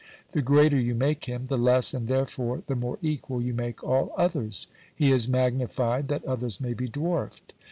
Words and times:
The 0.31 0.41
greater 0.41 0.79
you 0.79 0.95
make 0.95 1.25
him, 1.25 1.45
the 1.45 1.59
less, 1.59 1.93
and 1.93 2.07
therefore 2.07 2.63
the 2.65 2.75
more 2.75 2.97
equal, 3.03 3.39
you 3.39 3.53
make 3.53 3.83
all 3.83 4.13
others. 4.17 4.65
He 4.95 5.11
is 5.11 5.29
magnified 5.29 6.07
that 6.07 6.25
others 6.25 6.59
may 6.59 6.73
be 6.73 6.87
dwarfed. 6.89 7.53